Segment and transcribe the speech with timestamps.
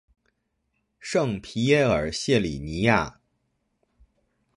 [0.99, 3.19] 圣皮耶尔谢里尼亚。